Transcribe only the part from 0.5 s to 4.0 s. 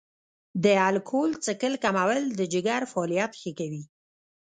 د الکول څښل کمول د جګر فعالیت ښه کوي.